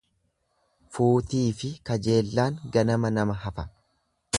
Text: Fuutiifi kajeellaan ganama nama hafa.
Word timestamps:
Fuutiifi 0.97 1.71
kajeellaan 1.91 2.61
ganama 2.79 3.17
nama 3.21 3.41
hafa. 3.47 3.73